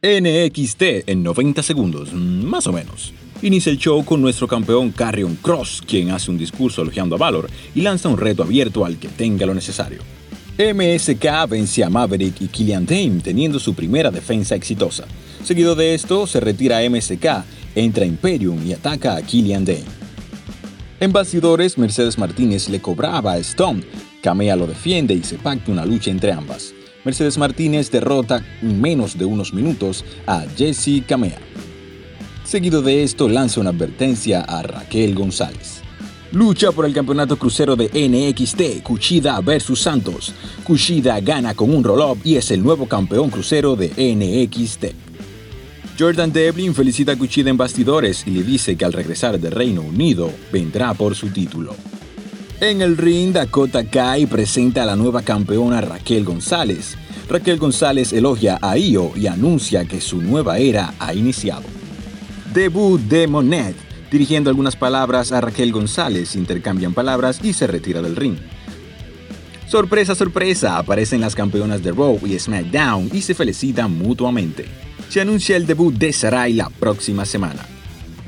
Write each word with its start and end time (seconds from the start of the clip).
NXT 0.00 1.08
en 1.08 1.24
90 1.24 1.60
segundos, 1.64 2.12
más 2.12 2.68
o 2.68 2.72
menos. 2.72 3.12
Inicia 3.42 3.72
el 3.72 3.78
show 3.78 4.04
con 4.04 4.22
nuestro 4.22 4.46
campeón 4.46 4.92
Carrion 4.92 5.34
Cross, 5.34 5.82
quien 5.84 6.12
hace 6.12 6.30
un 6.30 6.38
discurso 6.38 6.82
elogiando 6.82 7.16
a 7.16 7.18
Valor 7.18 7.50
y 7.74 7.80
lanza 7.80 8.08
un 8.08 8.16
reto 8.16 8.44
abierto 8.44 8.84
al 8.84 8.98
que 8.98 9.08
tenga 9.08 9.44
lo 9.44 9.54
necesario. 9.54 9.98
MSK 10.56 11.48
vence 11.48 11.82
a 11.82 11.90
Maverick 11.90 12.40
y 12.42 12.46
Killian 12.46 12.86
Dane 12.86 13.20
teniendo 13.24 13.58
su 13.58 13.74
primera 13.74 14.12
defensa 14.12 14.54
exitosa. 14.54 15.04
Seguido 15.42 15.74
de 15.74 15.94
esto, 15.94 16.28
se 16.28 16.38
retira 16.38 16.88
MSK, 16.88 17.44
entra 17.74 18.06
Imperium 18.06 18.64
y 18.64 18.74
ataca 18.74 19.16
a 19.16 19.22
Killian 19.22 19.64
Dane. 19.64 19.98
En 21.00 21.10
bastidores, 21.10 21.76
Mercedes 21.76 22.18
Martínez 22.18 22.68
le 22.68 22.80
cobraba 22.80 23.32
a 23.32 23.38
Stone, 23.38 23.82
Kamea 24.22 24.54
lo 24.54 24.68
defiende 24.68 25.14
y 25.14 25.24
se 25.24 25.38
pacta 25.38 25.72
una 25.72 25.84
lucha 25.84 26.12
entre 26.12 26.30
ambas. 26.30 26.72
Mercedes 27.04 27.38
Martínez 27.38 27.90
derrota 27.90 28.44
en 28.60 28.80
menos 28.80 29.16
de 29.16 29.24
unos 29.24 29.54
minutos 29.54 30.04
a 30.26 30.44
Jesse 30.56 31.02
Kamea. 31.06 31.38
Seguido 32.44 32.82
de 32.82 33.02
esto, 33.02 33.28
lanza 33.28 33.60
una 33.60 33.70
advertencia 33.70 34.40
a 34.40 34.62
Raquel 34.62 35.14
González. 35.14 35.82
Lucha 36.32 36.72
por 36.72 36.84
el 36.84 36.92
campeonato 36.92 37.38
crucero 37.38 37.76
de 37.76 37.88
NXT, 37.88 38.82
Kushida 38.82 39.40
vs 39.40 39.78
Santos. 39.78 40.34
Kushida 40.64 41.20
gana 41.20 41.54
con 41.54 41.74
un 41.74 41.82
roll-up 41.82 42.18
y 42.24 42.36
es 42.36 42.50
el 42.50 42.62
nuevo 42.62 42.86
campeón 42.86 43.30
crucero 43.30 43.76
de 43.76 43.88
NXT. 43.88 44.86
Jordan 45.98 46.32
Devlin 46.32 46.74
felicita 46.74 47.12
a 47.12 47.16
Kushida 47.16 47.50
en 47.50 47.56
bastidores 47.56 48.26
y 48.26 48.30
le 48.30 48.42
dice 48.42 48.76
que 48.76 48.84
al 48.84 48.92
regresar 48.92 49.40
de 49.40 49.50
Reino 49.50 49.82
Unido 49.82 50.30
vendrá 50.52 50.94
por 50.94 51.14
su 51.14 51.28
título. 51.28 51.74
En 52.60 52.82
el 52.82 52.96
ring, 52.96 53.32
Dakota 53.32 53.84
Kai 53.84 54.26
presenta 54.26 54.82
a 54.82 54.86
la 54.86 54.96
nueva 54.96 55.22
campeona 55.22 55.80
Raquel 55.80 56.24
González. 56.24 56.96
Raquel 57.28 57.58
González 57.58 58.12
elogia 58.12 58.58
a 58.60 58.76
Io 58.76 59.12
y 59.16 59.26
anuncia 59.26 59.84
que 59.84 60.00
su 60.00 60.20
nueva 60.20 60.58
era 60.58 60.94
ha 60.98 61.14
iniciado. 61.14 61.64
Debut 62.52 63.00
de 63.00 63.28
Monette 63.28 63.88
Dirigiendo 64.10 64.48
algunas 64.48 64.74
palabras 64.74 65.32
a 65.32 65.40
Raquel 65.40 65.70
González, 65.70 66.34
intercambian 66.34 66.94
palabras 66.94 67.40
y 67.42 67.52
se 67.52 67.66
retira 67.66 68.00
del 68.00 68.16
ring. 68.16 68.38
Sorpresa, 69.66 70.14
sorpresa, 70.14 70.78
aparecen 70.78 71.20
las 71.20 71.34
campeonas 71.34 71.82
de 71.82 71.92
Raw 71.92 72.18
y 72.24 72.38
SmackDown 72.38 73.10
y 73.12 73.20
se 73.20 73.34
felicitan 73.34 73.92
mutuamente. 73.92 74.64
Se 75.10 75.20
anuncia 75.20 75.56
el 75.56 75.66
debut 75.66 75.94
de 75.94 76.12
Sarai 76.12 76.54
la 76.54 76.70
próxima 76.70 77.26
semana. 77.26 77.66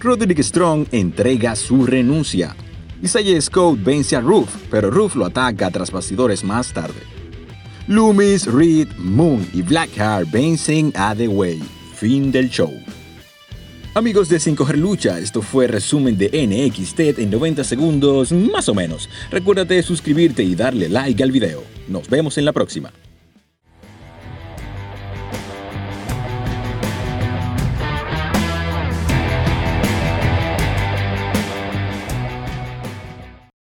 Roderick 0.01 0.41
Strong 0.43 0.89
entrega 0.93 1.57
su 1.57 1.87
renuncia. 1.87 2.55
Isaiah 3.03 3.41
Scott 3.41 3.79
vence 3.83 4.15
a 4.15 4.21
Roof, 4.21 4.55
pero 4.71 4.91
Roof 4.91 5.17
lo 5.17 5.25
ataca 5.25 5.71
tras 5.71 5.91
bastidores 5.91 6.45
más 6.45 6.73
tarde. 6.73 7.01
Loomis, 7.87 8.47
Reed, 8.47 8.89
Moon 8.99 9.47
y 9.55 9.63
Blackheart 9.63 10.31
vencen 10.31 10.93
a 10.95 11.15
The 11.15 11.27
Way. 11.27 11.63
Fin 11.95 12.31
del 12.31 12.51
show. 12.51 12.71
Amigos 13.95 14.29
de 14.29 14.39
Sin 14.39 14.55
Coger 14.55 14.79
Lucha, 14.79 15.19
esto 15.19 15.43
fue 15.43 15.67
resumen 15.67 16.17
de 16.17 16.29
NXT 16.29 17.19
en 17.19 17.31
90 17.31 17.65
segundos, 17.65 18.33
más 18.33 18.69
o 18.69 18.75
menos. 18.75 19.09
Recuérdate 19.31 19.83
suscribirte 19.83 20.43
y 20.43 20.55
darle 20.55 20.89
like 20.89 21.23
al 21.23 21.33
video. 21.33 21.65
Nos 21.89 22.09
vemos 22.09 22.39
en 22.39 22.45
la 22.45 22.53
próxima. 22.53 22.93